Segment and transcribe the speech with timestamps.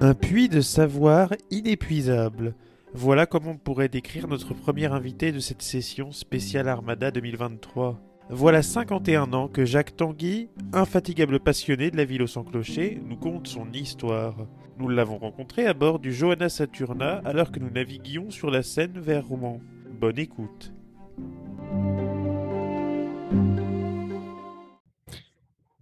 [0.00, 2.54] Un puits de savoir inépuisable.
[2.94, 7.98] Voilà comment on pourrait décrire notre premier invité de cette session spéciale Armada 2023.
[8.30, 13.16] Voilà 51 ans que Jacques Tanguy, infatigable passionné de la ville au sans clocher, nous
[13.16, 14.36] conte son histoire.
[14.78, 19.00] Nous l'avons rencontré à bord du Johanna Saturna alors que nous naviguions sur la Seine
[19.00, 19.60] vers Rouen.
[20.00, 20.72] Bonne écoute.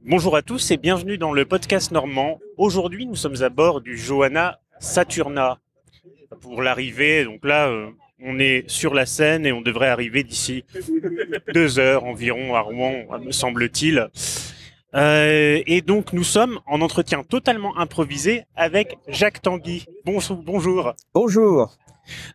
[0.09, 2.39] Bonjour à tous et bienvenue dans le podcast normand.
[2.57, 5.59] Aujourd'hui, nous sommes à bord du Johanna Saturna.
[6.41, 7.91] Pour l'arrivée, donc là, euh,
[8.21, 10.65] on est sur la Seine et on devrait arriver d'ici
[11.53, 14.09] deux heures environ à Rouen, me semble-t-il.
[14.95, 19.87] Euh, et donc, nous sommes en entretien totalement improvisé avec Jacques Tanguy.
[20.05, 20.37] Bonjour.
[20.37, 20.95] Bonjour.
[21.15, 21.77] Bonjour.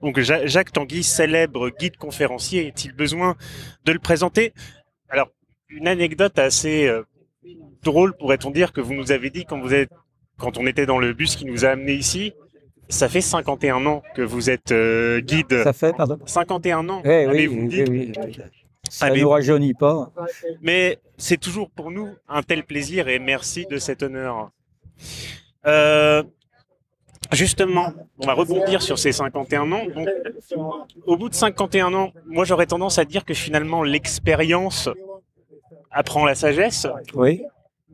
[0.02, 3.36] Donc, Ja- Jacques Tanguy, célèbre guide conférencier, est-il besoin
[3.86, 4.54] de le présenter?
[5.10, 5.30] Alors,
[5.70, 7.04] une anecdote assez euh,
[7.84, 9.90] drôle, pourrait-on dire, que vous nous avez dit quand vous êtes,
[10.38, 12.34] quand on était dans le bus qui nous a amenés ici.
[12.90, 15.64] Ça fait 51 ans que vous êtes euh, guide.
[15.64, 17.84] Ça fait, pardon 51 ans, Eh oui, avez-vous oui, dit?
[17.90, 18.38] oui, oui.
[18.90, 20.12] Ça ne nous rajeunit pas.
[20.62, 24.52] Mais c'est toujours pour nous un tel plaisir et merci de cet honneur.
[25.66, 26.22] Euh,
[27.32, 29.86] justement, on va rebondir sur ces 51 ans.
[29.96, 30.10] Donc,
[31.06, 34.90] au bout de 51 ans, moi j'aurais tendance à dire que finalement l'expérience
[35.92, 36.88] apprend la sagesse.
[37.14, 37.44] Oui.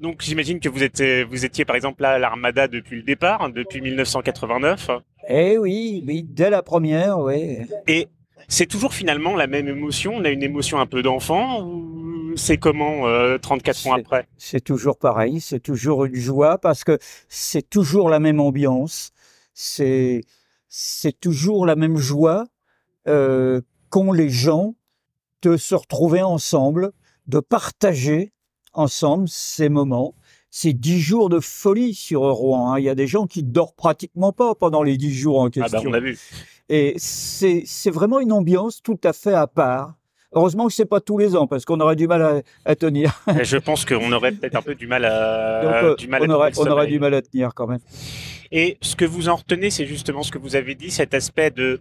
[0.02, 3.42] Donc j'imagine que vous, êtes, vous étiez par exemple là à l'Armada depuis le départ,
[3.42, 4.90] hein, depuis 1989.
[5.30, 7.58] Eh oui, oui, dès la première, oui.
[7.88, 8.08] Et
[8.48, 10.14] c'est toujours finalement la même émotion?
[10.16, 14.28] On a une émotion un peu d'enfant ou c'est comment euh, 34 ans C'est- après?
[14.38, 19.12] C'est toujours pareil, c'est toujours une joie parce que c'est toujours la même ambiance,
[19.54, 20.22] c'est
[20.70, 22.46] c'est toujours la même joie
[23.08, 24.76] euh, qu'ont les gens
[25.42, 26.92] de se retrouver ensemble,
[27.28, 28.34] de partager
[28.78, 30.16] ensemble ces moments.
[30.50, 32.72] C'est dix jours de folie sur Rouen.
[32.74, 32.80] hein.
[32.80, 35.50] Il y a des gens qui dorment pratiquement pas pendant les dix jours en Ah
[35.50, 35.82] question.
[35.84, 36.18] bah on a vu.
[36.70, 39.94] Et c'est c'est vraiment une ambiance tout à fait à part.
[40.34, 43.22] Heureusement que c'est pas tous les ans parce qu'on aurait du mal à, à tenir.
[43.40, 46.22] Et je pense qu'on aurait peut-être un peu du mal à, Donc, euh, du mal
[46.24, 47.80] à on, aurait, on aurait du mal à tenir quand même.
[48.52, 51.52] Et ce que vous en retenez, c'est justement ce que vous avez dit, cet aspect
[51.52, 51.80] de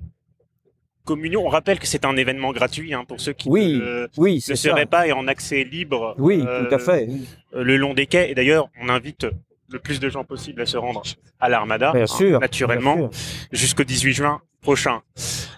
[1.07, 1.47] communion.
[1.47, 4.41] On rappelle que c'est un événement gratuit hein, pour ceux qui Oui, ne, Oui, ne
[4.41, 4.69] c'est ça.
[4.71, 7.09] seraient pas et en accès libre Oui, euh, tout à fait.
[7.55, 8.31] le long des quais.
[8.31, 9.27] Et d'ailleurs, on invite
[9.71, 11.03] le plus de gens possible à se rendre
[11.41, 13.49] à l'Armada, Bien hein, naturellement, bien sûr.
[13.53, 15.01] jusqu'au 18 juin prochain.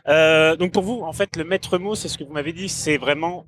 [0.09, 2.69] Euh, donc pour vous, en fait, le maître mot, c'est ce que vous m'avez dit,
[2.69, 3.45] c'est vraiment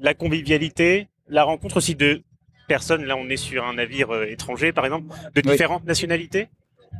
[0.00, 2.22] la convivialité, la rencontre aussi de
[2.68, 3.04] personnes.
[3.04, 5.50] Là, on est sur un navire euh, étranger, par exemple, de Oui.
[5.52, 6.48] différentes nationalités.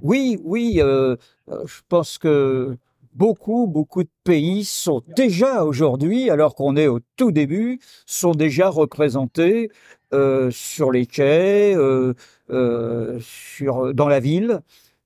[0.03, 2.77] Oui, oui, je pense que
[3.13, 8.69] beaucoup, beaucoup de pays sont déjà aujourd'hui, alors qu'on est au tout début, sont déjà
[8.69, 9.71] représentés
[10.13, 12.15] euh, sur les quais, euh,
[12.51, 14.61] euh, sur, dans la ville.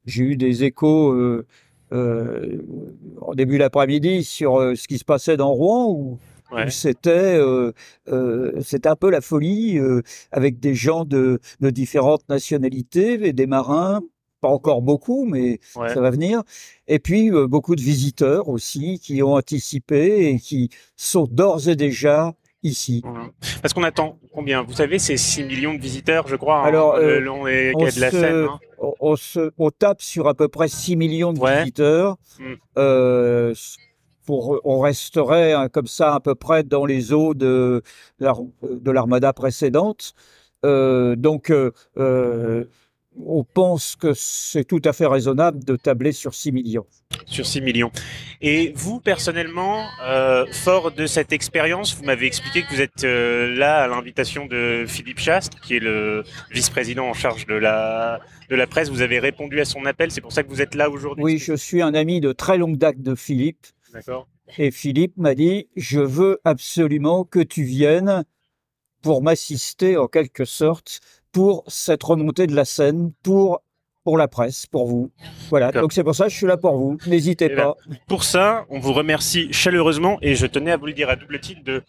[0.07, 1.43] J'ai eu des échos
[1.91, 6.19] en début d'après-midi sur ce qui se passait dans Rouen, où,
[6.55, 6.71] Ouais.
[6.71, 7.73] c'était euh,
[8.09, 13.47] euh, un peu la folie, euh, avec des gens de, de différentes nationalités, et des
[13.47, 14.03] marins,
[14.45, 15.93] pas encore beaucoup, mais Ouais.
[15.95, 16.43] ça va venir.
[16.87, 21.77] Et puis euh, beaucoup de visiteurs aussi qui ont anticipé et qui sont d'ores et
[21.77, 23.03] déjà ici.
[23.63, 24.63] Parce qu'on attend combien?
[24.63, 27.73] Vous savez, c'est 6 millions de visiteurs, je crois, hein, Alors, le euh, long des
[27.75, 28.35] on de la se- Seine.
[28.51, 28.59] hein.
[28.79, 31.61] On, on se, on tape sur à peu près 6 millions de Ouais.
[31.61, 32.17] visiteurs.
[32.39, 32.45] Mm.
[32.79, 33.55] Euh,
[34.27, 37.83] pour, on resterait hein, comme ça à peu près dans les eaux de,
[38.21, 40.15] de l'armada précédente.
[40.65, 41.53] Euh, donc,
[43.19, 46.87] on pense que c'est tout à fait raisonnable de tabler sur 6 millions.
[47.27, 47.91] Sur 6 millions.
[48.41, 53.55] Et vous, personnellement, euh, fort de cette expérience, vous m'avez expliqué que vous êtes euh,
[53.57, 58.21] là à l'invitation de Philippe Chastre, qui est le vice-président en charge de la,
[58.51, 58.91] de la presse.
[58.91, 61.25] Vous avez répondu à son appel, c'est pour ça que vous êtes là aujourd'hui.
[61.25, 63.67] Oui, je suis un ami de très longue date de Philippe.
[63.93, 64.27] D'accord.
[64.59, 68.25] Et Philippe m'a dit, je veux absolument que tu viennes
[69.03, 71.01] pour m'assister en quelque sorte
[71.35, 73.61] pour cette remontée de la scène, pour,
[74.05, 75.11] pour la presse, pour vous.
[75.51, 76.97] Voilà, donc c'est pour ça que je suis là pour vous.
[77.09, 77.77] N'hésitez Eh ben, pas.
[78.07, 81.41] Pour ça, on vous remercie chaleureusement et je tenais à vous le dire à double
[81.41, 81.83] titre de,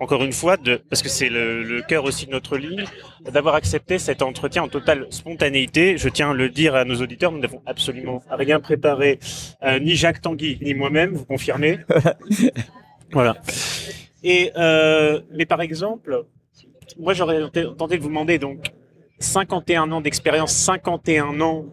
[0.00, 2.84] encore une fois, de, parce que c'est le, le cœur aussi de notre ligne,
[3.30, 5.96] d'avoir accepté cet entretien en totale spontanéité.
[5.96, 9.20] Je tiens à le dire à nos auditeurs, nous n'avons absolument rien préparé,
[9.62, 11.78] euh, ni Jacques Tanguy, ni moi-même, vous confirmez
[13.12, 13.36] Voilà.
[14.24, 16.24] Et, euh, mais par exemple,
[16.98, 18.72] moi j'aurais tenté de vous demander donc
[19.20, 21.66] 51 ans d'expérience, 51 ans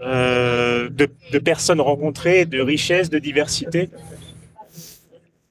[0.00, 3.90] euh, de, de personnes rencontrées, de richesse, de diversité.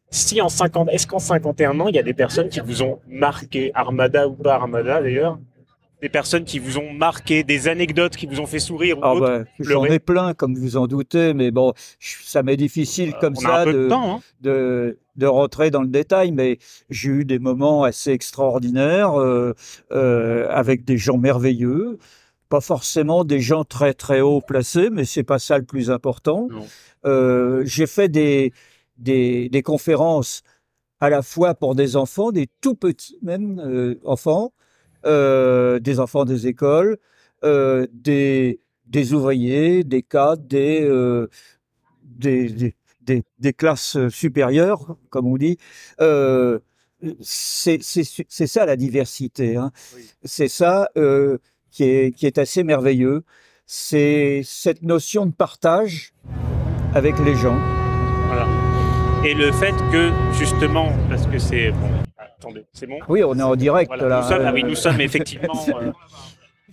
[0.10, 3.00] Si en 50, est-ce qu'en 51 ans, il y a des personnes qui vous ont
[3.07, 5.40] marqué, Armada ou pas Armada d'ailleurs,
[6.04, 9.16] des personnes qui vous ont marqué, des anecdotes qui vous ont fait sourire ou Ah
[9.18, 13.40] bah, J'en ai plein, comme vous en doutez, mais bon, ça m'est difficile comme On
[13.40, 14.18] ça de, de, temps.
[14.18, 14.20] Hein.
[14.42, 16.58] de, de rentrer dans le détail, mais
[16.90, 19.54] j'ai eu des moments assez extraordinaires euh,
[19.94, 22.00] euh, avec des gens merveilleux,
[22.50, 26.50] pas forcément des gens très très haut placés, mais c'est pas ça le plus important.
[27.06, 28.52] Euh, j'ai fait des,
[28.98, 30.44] des, des conférences
[31.00, 34.62] à la fois pour des enfants, des tout petits même euh, enfants, euh,
[35.06, 36.98] des enfants des écoles,
[37.44, 41.28] euh, des, des ouvriers, des cadres, des, euh,
[42.04, 45.58] des, des, des, des classes supérieures, comme on dit.
[46.00, 46.60] Euh,
[47.20, 49.58] c'est ça la diversité.
[49.58, 49.72] Hein.
[49.96, 50.10] Oui.
[50.24, 51.38] C'est ça euh,
[51.70, 53.24] qui, est, qui est assez merveilleux.
[53.66, 56.14] C'est cette notion de partage
[56.94, 57.60] avec les gens.
[58.28, 58.48] Voilà.
[59.26, 61.72] Et le fait que, justement, parce que c'est.
[61.72, 61.90] Bon,
[62.44, 64.22] attendez, c'est bon Oui, on est en direct Voilà, là.
[64.22, 65.92] nous sommes, ah oui, nous sommes effectivement euh,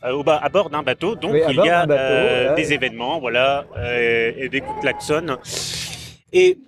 [0.04, 2.54] euh, à bord d'un bateau, donc Oui, à il y a bateau, euh, voilà.
[2.54, 5.36] des événements, voilà, euh, et des coups de klaxon.
[6.32, 6.58] Et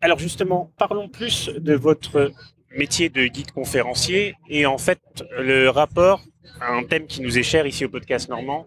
[0.00, 2.32] alors justement, parlons plus de votre
[2.76, 5.00] métier de guide conférencier et en fait
[5.38, 6.20] le rapport,
[6.60, 8.66] un thème qui nous est cher ici au podcast normand,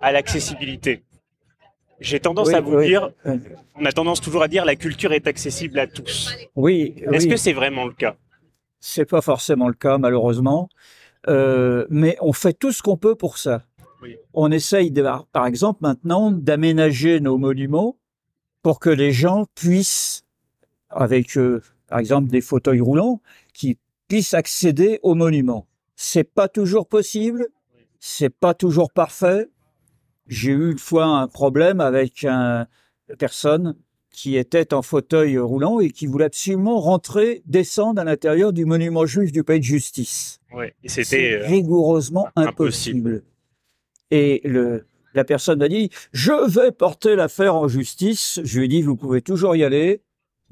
[0.00, 1.02] à l'accessibilité.
[2.00, 2.86] J'ai tendance Oui, à vous oui.
[2.86, 3.10] dire,
[3.76, 6.36] on a tendance toujours à dire la culture est accessible à tous.
[6.56, 7.30] Oui, Est-ce oui.
[7.30, 8.16] que c'est vraiment le cas?
[8.86, 10.68] C'est pas forcément le cas, malheureusement.
[11.26, 13.62] Euh, mais on fait tout ce qu'on peut pour ça.
[14.02, 14.18] Oui.
[14.34, 17.96] On essaye, de- par exemple, maintenant, d'aménager nos monuments
[18.60, 20.26] pour que les gens puissent,
[20.90, 23.22] avec, euh, par exemple, des fauteuils roulants,
[23.54, 25.66] qui puissent accéder aux monuments.
[25.96, 27.48] C'est pas toujours possible.
[28.00, 29.48] C'est pas toujours parfait.
[30.26, 32.66] J'ai eu une fois un problème avec un-
[33.08, 33.76] une personne
[34.14, 39.06] qui était en fauteuil roulant et qui voulait absolument rentrer, descendre à l'intérieur du monument
[39.06, 40.38] juif du pays de justice.
[40.84, 43.08] Et c'était euh, rigoureusement impossible.
[43.10, 43.24] impossible.
[44.12, 48.40] Et le, la personne m'a dit, je vais porter l'affaire en justice.
[48.44, 50.00] Je lui ai dit, vous pouvez toujours y aller.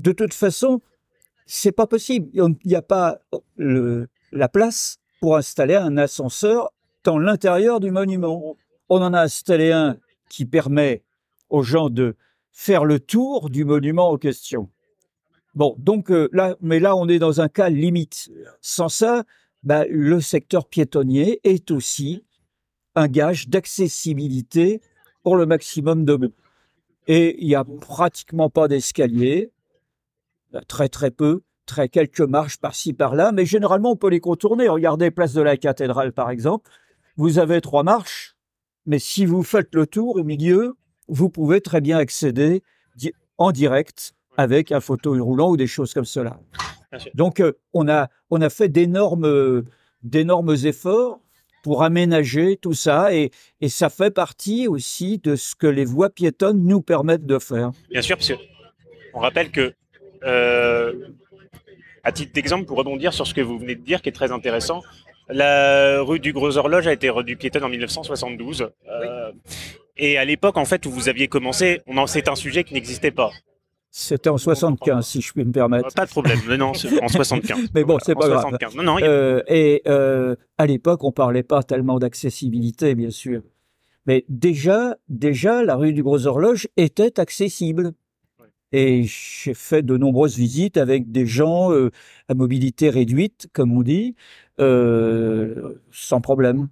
[0.00, 0.80] De toute façon,
[1.46, 2.28] c'est pas possible.
[2.34, 3.20] Il n'y a pas
[3.56, 6.72] le- la place pour installer un ascenseur
[7.04, 8.56] dans l'intérieur du monument.
[8.88, 9.98] On en a installé un
[10.28, 11.04] qui permet
[11.48, 12.16] aux gens de
[12.52, 14.70] faire le tour du monument en question.
[15.54, 18.30] Bon, donc euh, là, mais là, on est dans un cas limite.
[18.60, 19.24] Sans ça,
[19.62, 22.24] bah, le secteur piétonnier est aussi
[22.94, 24.80] un gage d'accessibilité
[25.22, 26.32] pour le maximum de.
[27.06, 29.50] Et il n'y a pratiquement pas d'escalier,
[30.54, 34.68] euh, très très peu, très quelques marches par-ci par-là, mais généralement on peut les contourner.
[34.68, 36.70] Regardez Place de la Cathédrale par exemple,
[37.16, 38.36] vous avez trois marches,
[38.86, 40.76] mais si vous faites le tour au milieu,
[41.08, 42.62] vous pouvez très bien accéder
[42.96, 46.38] di- en direct avec un fauteuil roulant ou des choses comme cela.
[47.14, 48.68] Donc euh, on a on a fait
[50.02, 51.20] d'énormes efforts
[51.62, 56.10] pour aménager tout ça et, et ça fait partie aussi de ce que les voies
[56.10, 57.70] piétonnes nous permettent de faire.
[57.90, 58.34] Bien sûr, parce que
[59.14, 59.72] on rappelle que,
[60.24, 60.92] euh,
[62.02, 64.32] à titre d'exemple, pour rebondir sur ce que vous venez de dire, qui est très
[64.32, 64.82] intéressant,
[65.28, 68.70] la rue du Gros Horloge a été rue piétonne en 1972.
[68.88, 69.32] euh,
[69.96, 73.10] et à l'époque, en fait, où vous aviez commencé, en c'est un sujet qui n'existait
[73.10, 73.30] pas.
[73.94, 75.92] C'était en 75 si je puis me permettre.
[75.94, 76.38] Pas de problème.
[76.48, 76.70] Mais non,
[77.02, 77.68] en 75.
[77.74, 78.40] Mais bon, c'est En pas grave.
[78.40, 78.76] 75.
[78.76, 83.42] Non, non, a- Euh, et euh, à l'époque, on parlait pas tellement d'accessibilité, bien sûr.
[84.06, 87.92] Mais déjà, déjà, la rue du Gros Horloge était accessible.
[88.40, 88.46] Ouais.
[88.72, 91.90] Et j'ai fait de nombreuses visites avec des gens euh,
[92.28, 94.16] à mobilité réduite, comme on dit,
[94.58, 96.68] sans problème.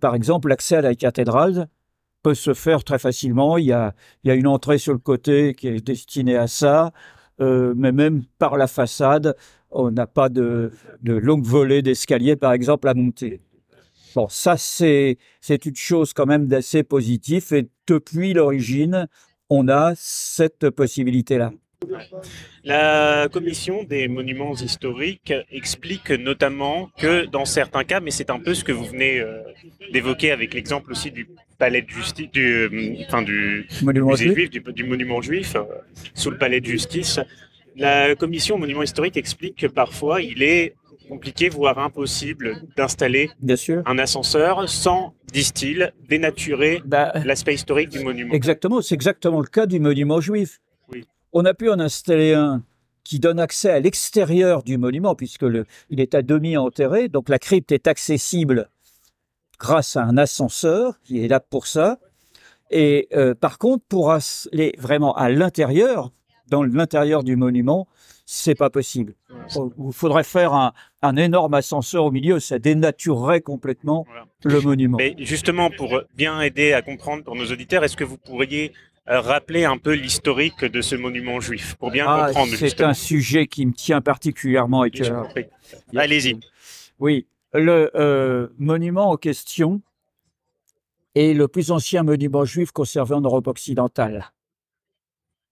[0.00, 1.68] Par exemple, l'accès à la cathédrale
[2.22, 3.58] peut se faire très facilement.
[3.58, 3.94] Il y a,
[4.24, 6.92] une entrée sur le côté qui est destinée à ça,
[7.40, 9.36] euh, mais même par la façade,
[9.70, 10.72] on n'a pas de,
[11.02, 13.40] longue volée d'escalier, par exemple, à monter.
[14.14, 17.52] Bon, ça, c'est, c'est une chose quand même d'assez positive.
[17.52, 19.06] Et depuis l'origine,
[19.50, 21.52] on a cette possibilité-là.
[22.64, 28.54] La commission des monuments historiques explique notamment que dans certains cas, mais c'est un peu
[28.54, 29.42] ce que vous venez euh,
[29.92, 34.50] d'évoquer avec l'exemple aussi du palais de justice, du, euh, enfin du Monument musée juif.
[34.50, 35.64] du, du monument juif euh,
[36.14, 37.20] sous le palais de justice.
[37.76, 40.74] La commission monuments historiques explique que parfois il est
[41.08, 43.30] compliqué, voire impossible, d'installer
[43.86, 48.34] un ascenseur sans, disent-ils, dénaturer Bah, l'aspect historique du monument.
[48.34, 50.60] Exactement, c'est exactement le cas du monument juif.
[50.92, 51.06] Oui.
[51.32, 52.62] On a pu en installer un
[53.04, 57.30] qui donne accès à l'extérieur du monument, puisque le, il est à demi enterré, donc
[57.30, 58.68] la crypte est accessible
[59.58, 61.98] grâce à un ascenseur qui est là pour ça.
[62.70, 66.12] Et euh, par contre, pour aller vraiment à l'intérieur,
[66.48, 67.88] dans l'intérieur du monument,
[68.26, 69.14] c'est pas possible.
[69.56, 74.26] Il faudrait faire un, un, énorme ascenseur au milieu, ça dénaturerait complètement voilà.
[74.44, 74.98] le monument.
[74.98, 78.72] Mais justement, pour bien aider à comprendre pour nos auditeurs, est-ce que vous pourriez
[79.08, 83.46] rappeler un peu l'historique de ce monument juif pour bien ah, comprendre C'est un sujet
[83.46, 85.28] qui me tient particulièrement à cœur.
[85.96, 86.38] Allez-y.
[86.98, 89.80] Oui, le euh, monument en question
[91.14, 94.30] est le plus ancien monument juif conservé en Europe occidentale.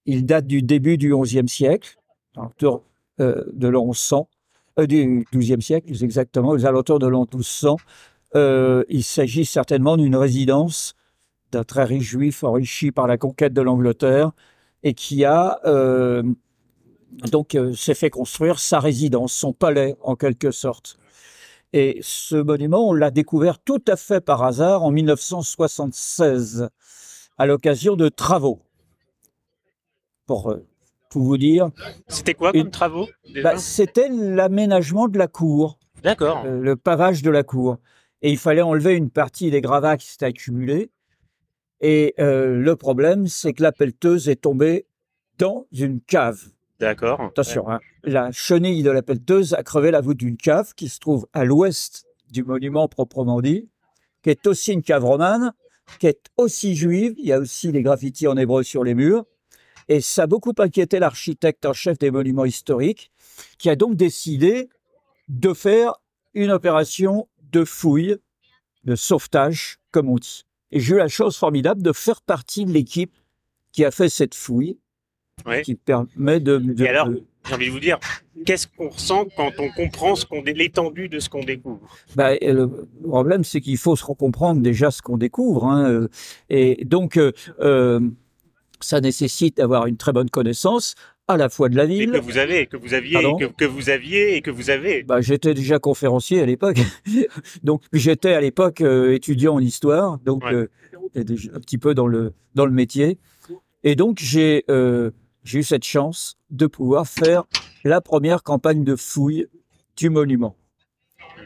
[0.04, 1.96] Il date du début du XIe siècle,
[2.36, 2.84] autour
[3.20, 4.28] euh, de l'an 1100,
[4.78, 7.76] euh, du XIIe siècle exactement, aux alentours de l'an 1200.
[8.34, 10.94] Euh, il s'agit certainement d'une résidence
[11.56, 14.32] d'un très riche juif enrichi par la conquête de l'Angleterre
[14.82, 16.22] et qui a euh,
[17.30, 20.98] donc euh, s'est fait construire sa résidence, son palais en quelque sorte.
[21.72, 26.68] Et ce monument, on l'a découvert tout à fait par hasard en 1976
[27.38, 28.60] à l'occasion de travaux.
[30.26, 30.66] Pour euh,
[31.10, 31.70] tout vous dire.
[32.08, 33.08] C'était quoi comme travaux
[33.42, 35.78] bah, C'était l'aménagement de la cour.
[36.02, 36.42] D'accord.
[36.44, 37.78] Euh, le pavage de la cour.
[38.22, 40.90] Et il fallait enlever une partie des gravats qui s'étaient accumulés.
[41.80, 44.86] Et euh, le problème, c'est que la pelleteuse est tombée
[45.38, 46.40] dans une cave.
[46.80, 47.20] D'accord.
[47.20, 50.98] Attention, hein, la chenille de la pelleteuse a crevé la voûte d'une cave qui se
[50.98, 53.68] trouve à l'ouest du monument proprement dit,
[54.22, 55.52] qui est aussi une cave romane,
[55.98, 57.14] qui est aussi juive.
[57.18, 59.24] Il y a aussi des graffitis en hébreu sur les murs.
[59.88, 63.12] Et ça a beaucoup inquiété l'architecte en chef des monuments historiques,
[63.58, 64.68] qui a donc décidé
[65.28, 65.94] de faire
[66.34, 68.16] une opération de fouille,
[68.84, 70.44] de sauvetage, comme on dit.
[70.72, 73.14] Et j'ai eu la chance formidable de faire partie de l'équipe
[73.72, 74.78] qui a fait cette fouille,
[75.46, 75.62] oui.
[75.62, 76.58] qui permet de.
[76.58, 77.08] de Et alors,
[77.46, 77.98] j'ai envie de vous dire,
[78.44, 81.80] qu'est-ce qu'on ressent quand on comprend ce qu'on l'étendue de ce qu'on découvre?
[82.16, 85.66] Bah, Le problème, c'est qu'il faut se comprendre déjà ce qu'on découvre.
[85.66, 86.08] Hein,
[86.48, 88.00] et donc, euh,
[88.80, 90.94] ça nécessite d'avoir une très bonne connaissance
[91.28, 92.14] à la fois de la ville.
[92.14, 94.70] Et que vous avez, que vous aviez, et que, que, vous aviez et que vous
[94.70, 95.02] avez.
[95.02, 96.78] Bah, j'étais déjà conférencier à l'époque.
[97.62, 100.54] donc, j'étais à l'époque euh, étudiant en histoire, donc ouais.
[100.54, 100.70] euh,
[101.16, 103.18] un petit peu dans le, dans le métier.
[103.82, 105.10] Et donc, j'ai euh,
[105.52, 107.44] eu cette chance de pouvoir faire
[107.84, 109.46] la première campagne de fouille
[109.96, 110.56] du monument.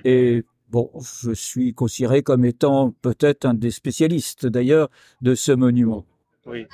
[0.04, 0.90] Et bon,
[1.22, 4.88] je suis considéré comme étant peut-être un des spécialistes d'ailleurs
[5.20, 6.06] de ce monument.
[6.46, 6.66] Oui.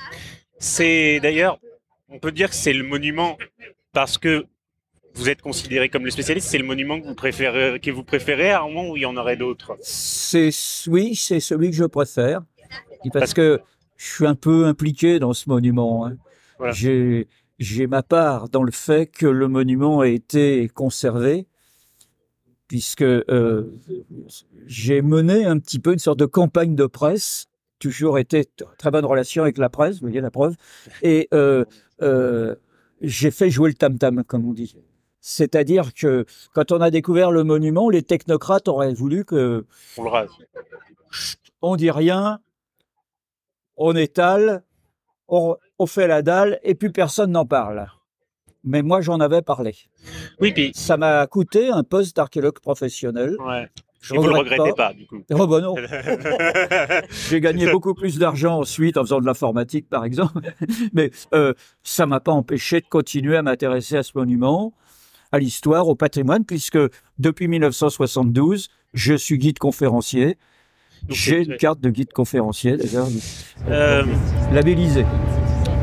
[0.59, 1.59] C'est d'ailleurs
[2.09, 3.37] on peut dire que c'est le monument
[3.93, 4.47] parce que
[5.15, 8.51] vous êtes considéré comme le spécialiste, c'est le monument que vous préférez, que vous préférez
[8.51, 9.77] à un moment où il y en aurait d'autres.
[9.81, 10.51] C'est
[10.89, 12.43] oui, c'est celui que je préfère
[13.13, 13.61] parce, que
[13.97, 16.07] je suis un peu impliqué dans ce monument.
[16.07, 16.17] Hein.
[16.59, 16.75] Voilà.
[17.59, 21.47] J'ai ma part dans le fait que le monument a été conservé
[22.69, 23.73] puisque euh,
[24.67, 27.47] j'ai mené un petit peu une sorte de campagne de presse
[27.79, 28.45] toujours été
[28.79, 30.57] très bonne relation avec la presse, vous voyez la preuve.
[31.03, 31.65] Et euh,
[32.03, 32.55] euh,
[33.01, 34.77] j'ai fait jouer le tam-tam, comme on dit.
[35.21, 39.67] C'est-à-dire que quand on a découvert le monument, les technocrates auraient voulu que.
[39.97, 40.31] On le rase.
[41.63, 42.41] On dit rien,
[43.77, 44.63] on étale,
[45.29, 47.87] on, on fait la dalle, et puis personne n'en parle.
[48.63, 49.75] Mais moi, j'en avais parlé.
[50.41, 50.73] Oui, puis.
[50.75, 53.37] Ça m'a coûté un poste d'archéologue professionnel.
[53.41, 53.69] Ouais.
[54.07, 55.75] Je Et vous le regrettez pas, pas du coup Oh ben non.
[57.29, 60.41] J'ai gagné beaucoup plus d'argent ensuite en faisant de l'informatique, par exemple.
[60.93, 64.75] Mais euh, ça m'a pas empêché de continuer à m'intéresser à ce monument,
[65.33, 66.79] à l'histoire, au patrimoine, puisque
[67.19, 70.39] depuis 1972, je suis guide conférencier.
[71.09, 73.09] J'ai une carte de guide conférencier, d'ailleurs,
[73.69, 74.05] euh,
[74.53, 75.07] labellisée.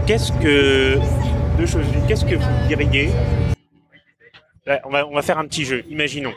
[0.07, 0.97] Qu'est-ce que
[1.57, 3.09] deux choses Qu'est-ce que vous diriez?
[4.85, 5.83] On va, on va faire un petit jeu.
[5.89, 6.33] Imaginons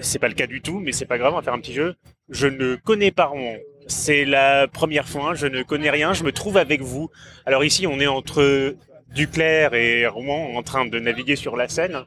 [0.00, 1.74] c'est pas le cas du tout, mais c'est pas grave, on va faire un petit
[1.74, 1.94] jeu.
[2.28, 3.56] Je ne connais pas Rouen.
[3.86, 7.10] C'est la première fois, je ne connais rien, je me trouve avec vous.
[7.46, 8.74] Alors ici, on est entre
[9.14, 12.04] Duclair et Rouen en train de naviguer sur la Seine.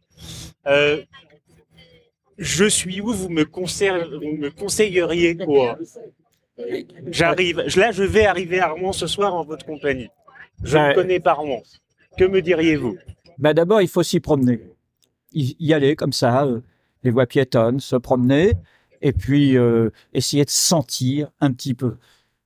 [0.67, 1.01] Euh,
[2.37, 5.77] je suis où vous me, vous me conseilleriez quoi
[7.07, 10.09] J'arrive, là je vais arriver à Rouen ce soir en votre compagnie.
[10.63, 11.63] Je ne connais pas Rouen.
[12.17, 12.97] Que me diriez-vous?
[13.39, 14.59] Bah D'abord, il faut s'y promener.
[15.33, 16.45] Y aller comme ça,
[17.03, 18.53] les voies piétonnes, se promener
[19.01, 21.97] et puis euh, essayer de sentir un petit peu.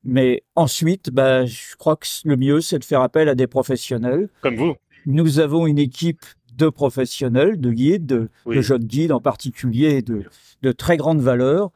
[0.04, 4.30] Mais ensuite, bah, je crois que le mieux, c'est de faire appel à des professionnels.
[4.42, 4.76] Comme vous.
[5.06, 8.56] Nous avons une équipe de professionnels, de guides, de, oui.
[8.58, 10.24] de jeunes guides en particulier, de,
[10.62, 11.72] de très grande valeur.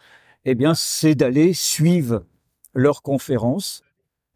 [0.45, 2.23] Eh bien, c'est d'aller suivre
[2.73, 3.81] leurs conférences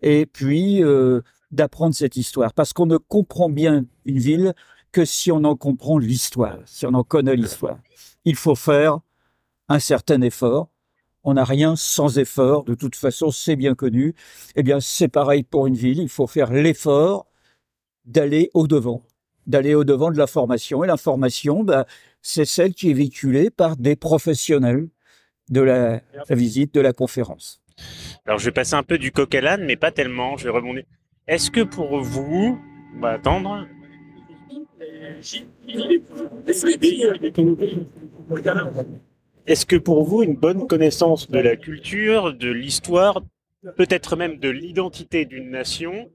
[0.01, 1.21] et puis euh,
[1.51, 2.53] d'apprendre cette histoire.
[2.53, 4.53] Parce qu'on ne comprend bien une ville
[4.91, 7.77] que si on en comprend l'histoire, si on en connaît l'histoire
[8.25, 8.99] il faut faire
[9.69, 10.69] un certain effort.
[11.23, 12.65] On n'a rien sans effort.
[12.65, 14.13] De toute façon, c'est bien connu.
[14.55, 15.99] Eh bien, c'est pareil pour une ville.
[15.99, 17.27] Il faut faire l'effort
[18.05, 19.03] d'aller au devant.
[19.47, 20.83] d'aller au devant de la formation.
[20.83, 21.85] Et l'information, bah,
[22.21, 24.87] c'est celle qui est véhiculée par des professionnels
[25.49, 27.61] de la, la visite, de la conférence.
[28.25, 30.37] Alors je vais passer un peu du coq à l'âne, mais pas tellement.
[30.37, 30.83] Je vais rebondir.
[31.27, 32.59] Est-ce que pour vous,
[32.95, 33.65] on va attendre.
[39.45, 43.22] Est-ce que pour vous, une bonne connaissance de la culture, de l'histoire,
[43.75, 46.10] peut-être même de l'identité d'une nation,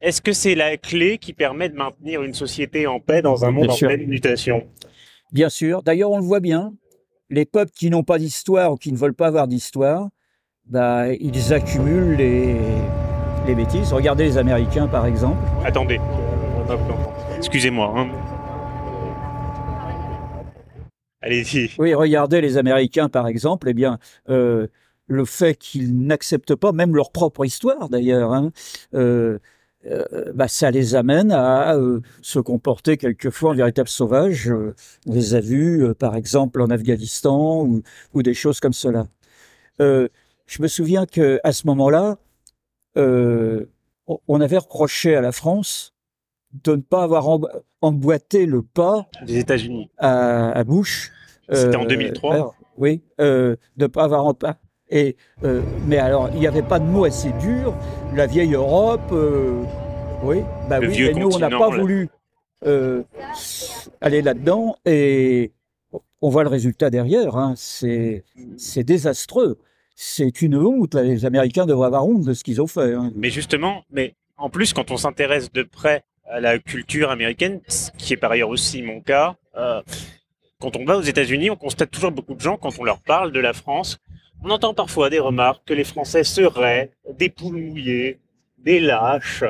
[0.00, 3.50] est-ce que c'est la clé qui permet de maintenir une société en paix dans un
[3.50, 4.66] monde en pleine mutation?
[5.32, 5.82] Bien sûr.
[5.82, 6.74] D'ailleurs, on le voit bien.
[7.30, 10.08] Les peuples qui n'ont pas d'histoire ou qui ne veulent pas avoir d'histoire,
[10.66, 12.56] bah, ils accumulent les,
[13.46, 13.92] les bêtises.
[13.92, 15.38] Regardez les Américains, par exemple.
[15.64, 15.98] Attendez.
[17.38, 17.92] Excusez-moi.
[17.96, 18.08] hein.
[21.78, 23.68] Oui, regardez les Américains, par exemple.
[23.68, 24.66] Eh bien, euh,
[25.06, 28.52] le fait qu'ils n'acceptent pas même leur propre histoire, d'ailleurs, hein,
[28.94, 29.38] euh,
[29.86, 31.76] euh, bah, ça les amène à
[32.22, 34.50] se comporter quelquefois en véritable sauvage.
[35.06, 37.82] On les a vus, par exemple, en Afghanistan ou,
[38.14, 39.06] ou des choses comme cela.
[39.78, 42.16] Je me souviens que à ce moment-là,
[42.96, 45.94] on- avait reproché à la France
[46.64, 47.28] de ne pas avoir
[47.84, 49.90] emboîté le pas Des États-Unis.
[49.98, 51.10] à, à Bush.
[51.52, 52.34] C'était en 2003.
[52.34, 54.56] alors, oui, euh, de pas avoir en pas.
[54.90, 57.74] Et euh, mais alors, il n'y avait pas de mots assez durs.
[58.14, 59.62] La vieille Europe, euh,
[60.22, 60.38] oui,
[60.68, 60.94] bah Le oui.
[60.94, 61.78] vieux Mais nous, on n'a pas là.
[61.78, 62.08] voulu
[62.66, 63.02] euh,
[64.00, 64.76] aller là-dedans.
[64.86, 65.52] Et
[66.22, 67.36] on voit le résultat derrière.
[67.36, 68.24] Hein, c'est
[68.56, 69.58] c'est désastreux.
[69.96, 70.94] C'est une honte.
[70.94, 72.94] Les Américains devraient avoir honte de ce qu'ils ont fait.
[72.94, 73.12] hein.
[73.16, 77.90] Mais justement, mais en plus, quand on s'intéresse de près à la culture américaine, ce
[77.98, 79.82] qui est par ailleurs aussi mon cas, euh,
[80.60, 83.32] quand on va aux États-Unis, on constate toujours beaucoup de gens, quand on leur parle
[83.32, 83.98] de la France,
[84.42, 88.18] on entend parfois des remarques que les Français seraient des poules mouillées,
[88.58, 89.44] des lâches,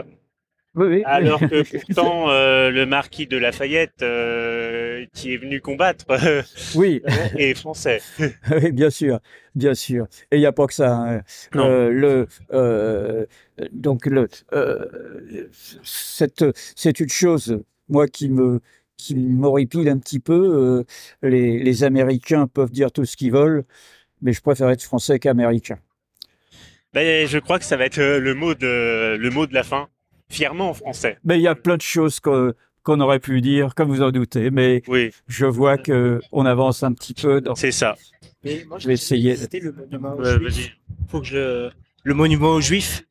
[0.75, 1.03] Oui, oui, oui.
[1.05, 6.43] alors que pourtant euh, le marquis de Lafayette, euh, qui est venu combattre, euh,
[6.75, 7.03] oui.
[7.37, 8.01] est français.
[8.51, 9.21] Oui, bien sûr,
[9.55, 10.07] bien sûr.
[10.31, 10.95] Et il n'y a pas que ça.
[10.97, 11.23] hein.
[11.55, 11.67] Non.
[11.69, 13.27] Euh, le, euh,
[13.73, 14.87] donc, le, euh,
[15.83, 18.61] c'est une chose, moi, qui me,
[18.97, 20.85] qui m'horripile un petit peu.
[21.23, 23.65] les, les Américains peuvent dire tout ce qu'ils veulent,
[24.23, 25.79] mais je préfère être français qu'américain.
[26.93, 29.89] Ben, je crois que ça va être le mot de le mot de la fin.
[30.31, 31.19] Fièrement en français.
[31.25, 34.11] Mais il y a plein de choses que- qu'on aurait pu dire, comme vous en
[34.13, 37.41] doutez, mais Oui, je vois que on avance un petit peu.
[37.41, 37.55] Dans...
[37.57, 37.97] c'est ça.
[38.45, 39.35] Mais moi, Je vais essayer.
[39.37, 40.43] C'était le monument Ouais, juif.
[40.43, 40.73] vas-y.
[41.09, 41.71] Faut que je...
[42.03, 43.05] Le monument juif,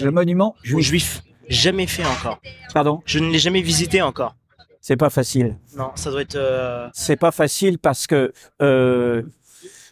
[0.00, 0.86] Le monument aux juif.
[0.86, 2.40] juifs, jamais fait encore.
[2.72, 4.34] Pardon, Je ne l'ai jamais visité encore.
[4.80, 5.58] c'est pas facile.
[5.76, 6.36] Non, ça doit être...
[6.36, 9.22] euh, c'est pas facile parce que euh,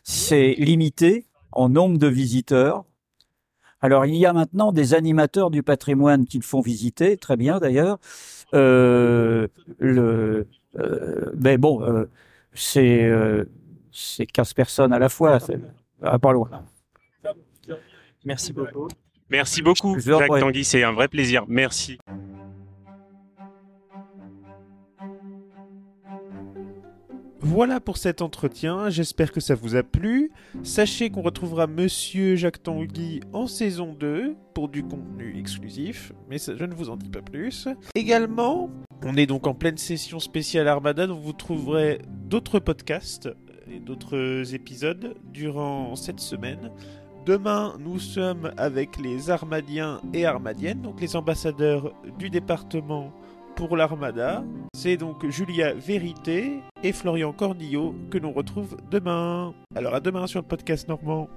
[0.03, 2.85] c'est limité en nombre de visiteurs.
[3.83, 7.59] Alors il y a maintenant des animateurs du patrimoine qui le font visiter, très bien
[7.59, 7.99] d'ailleurs.
[8.55, 10.47] Euh, le,
[10.79, 12.05] euh, mais bon, euh,
[12.55, 13.45] c'est euh,
[13.93, 15.59] c'est 15 personnes à la fois, c'est
[16.03, 16.51] ah, pas loin.
[18.25, 18.89] Merci beaucoup.
[19.31, 20.29] Merci beaucoup, Jacques.
[20.29, 21.45] Tanguy, c'est un vrai plaisir.
[21.49, 21.99] Merci.
[27.51, 30.31] Voilà pour cet entretien, j'espère que ça vous a plu.
[30.63, 36.63] Sachez qu'on retrouvera Monsieur Jacques Tanguy en saison 2 pour du contenu exclusif, mais je
[36.63, 37.67] ne vous en dis pas plus.
[37.95, 38.69] Également,
[39.03, 43.31] on est donc en pleine session spéciale Armada, donc vous trouverez d'autres podcasts
[43.73, 46.71] et d'autres épisodes durant cette semaine.
[47.25, 53.11] Demain, nous sommes avec les Armadiens et Armadiennes, donc les ambassadeurs du département
[53.59, 54.45] pour l'Armada.
[54.73, 59.53] C'est donc Julia Vérité et Florian Cornillo que l'on retrouve demain.
[59.75, 61.29] Alors à demain sur le podcast Normand.